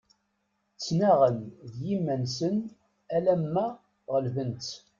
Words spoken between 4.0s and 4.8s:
ɣelben-tt.